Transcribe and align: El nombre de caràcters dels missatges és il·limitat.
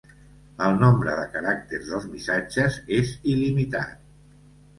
El 0.67 0.77
nombre 0.83 1.13
de 1.19 1.25
caràcters 1.35 1.85
dels 1.91 2.07
missatges 2.15 2.79
és 3.01 3.13
il·limitat. 3.35 3.95